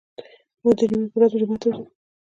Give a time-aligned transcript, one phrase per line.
[0.63, 1.83] موږ د جمعې په ورځ جومات ته ځو.